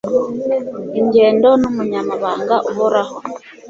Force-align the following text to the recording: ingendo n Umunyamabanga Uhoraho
ingendo 0.99 1.47
n 1.61 1.63
Umunyamabanga 1.69 2.55
Uhoraho 2.69 3.15